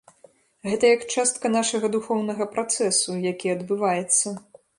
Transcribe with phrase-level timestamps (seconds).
[0.69, 4.27] Гэта як частка нашага духоўнага працэсу, які адбываецца.